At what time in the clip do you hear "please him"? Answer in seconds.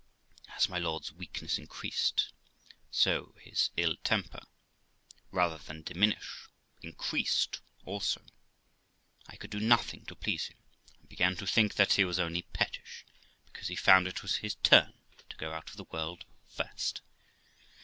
10.15-10.57